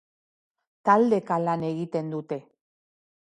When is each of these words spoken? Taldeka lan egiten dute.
Taldeka 0.89 1.37
lan 1.45 1.67
egiten 1.69 2.09
dute. 2.15 2.39